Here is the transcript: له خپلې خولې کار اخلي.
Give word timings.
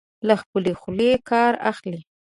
له 0.27 0.35
خپلې 0.41 0.71
خولې 0.79 1.11
کار 1.29 1.53
اخلي. 1.71 2.01